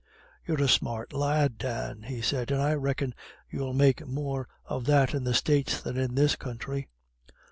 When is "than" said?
5.79-5.95